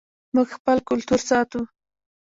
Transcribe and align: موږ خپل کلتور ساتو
موږ 0.35 0.47
خپل 0.57 0.77
کلتور 0.89 1.19
ساتو 1.29 1.61